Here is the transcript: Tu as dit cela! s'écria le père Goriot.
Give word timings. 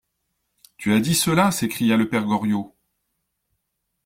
Tu 0.77 0.93
as 0.93 0.99
dit 0.99 1.13
cela! 1.13 1.51
s'écria 1.51 1.95
le 1.95 2.09
père 2.09 2.25
Goriot. 2.25 2.75